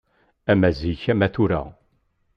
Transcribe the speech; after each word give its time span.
Ama 0.51 0.69
zik 0.77 1.03
ama 1.13 1.27
tura 1.33 1.61